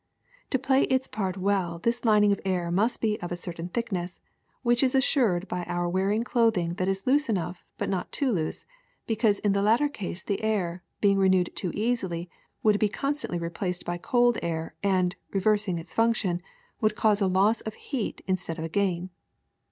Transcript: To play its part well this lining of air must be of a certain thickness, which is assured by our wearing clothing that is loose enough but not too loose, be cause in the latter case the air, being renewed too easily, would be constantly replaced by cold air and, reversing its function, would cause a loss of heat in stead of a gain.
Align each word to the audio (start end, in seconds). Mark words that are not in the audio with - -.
To 0.49 0.57
play 0.57 0.85
its 0.85 1.05
part 1.07 1.37
well 1.37 1.77
this 1.77 2.03
lining 2.03 2.31
of 2.31 2.41
air 2.43 2.71
must 2.71 3.01
be 3.01 3.21
of 3.21 3.31
a 3.31 3.35
certain 3.37 3.69
thickness, 3.69 4.19
which 4.63 4.81
is 4.81 4.95
assured 4.95 5.47
by 5.47 5.63
our 5.65 5.87
wearing 5.87 6.23
clothing 6.23 6.73
that 6.79 6.87
is 6.87 7.05
loose 7.05 7.29
enough 7.29 7.67
but 7.77 7.87
not 7.87 8.11
too 8.11 8.31
loose, 8.31 8.65
be 9.05 9.15
cause 9.15 9.37
in 9.37 9.53
the 9.53 9.61
latter 9.61 9.87
case 9.87 10.23
the 10.23 10.41
air, 10.41 10.81
being 11.01 11.19
renewed 11.19 11.55
too 11.55 11.69
easily, 11.75 12.31
would 12.63 12.79
be 12.79 12.89
constantly 12.89 13.37
replaced 13.37 13.85
by 13.85 13.99
cold 13.99 14.39
air 14.41 14.73
and, 14.81 15.15
reversing 15.33 15.77
its 15.77 15.93
function, 15.93 16.41
would 16.79 16.95
cause 16.95 17.21
a 17.21 17.27
loss 17.27 17.61
of 17.61 17.75
heat 17.75 18.21
in 18.25 18.37
stead 18.37 18.57
of 18.57 18.65
a 18.65 18.69
gain. 18.69 19.11